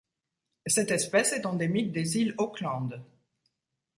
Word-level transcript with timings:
Cette 0.65 0.89
espèce 0.89 1.31
est 1.31 1.45
endémique 1.45 1.91
des 1.91 2.17
îles 2.17 2.33
Auckland. 2.39 3.03